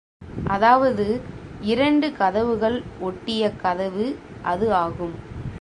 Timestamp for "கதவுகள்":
2.13-2.77